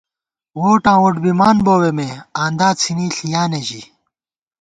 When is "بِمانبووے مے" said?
1.23-2.09